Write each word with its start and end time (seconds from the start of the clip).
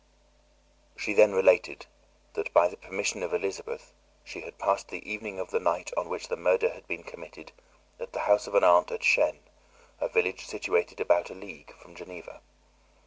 She 0.97 1.13
then 1.13 1.33
related 1.35 1.85
that, 2.33 2.51
by 2.53 2.67
the 2.67 2.75
permission 2.75 3.21
of 3.21 3.35
Elizabeth, 3.35 3.93
she 4.23 4.41
had 4.41 4.57
passed 4.57 4.87
the 4.87 5.07
evening 5.07 5.37
of 5.39 5.51
the 5.51 5.59
night 5.59 5.91
on 5.95 6.09
which 6.09 6.27
the 6.27 6.35
murder 6.35 6.71
had 6.73 6.87
been 6.87 7.03
committed 7.03 7.51
at 7.99 8.11
the 8.11 8.21
house 8.21 8.47
of 8.47 8.55
an 8.55 8.63
aunt 8.63 8.89
at 8.91 9.01
Chêne, 9.01 9.41
a 9.99 10.09
village 10.09 10.47
situated 10.47 10.99
at 10.99 11.05
about 11.05 11.29
a 11.29 11.35
league 11.35 11.71
from 11.75 11.93
Geneva. 11.93 12.41